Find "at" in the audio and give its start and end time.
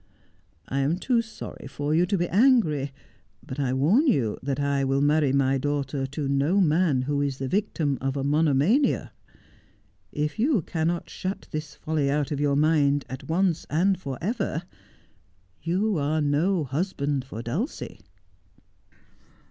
13.11-13.25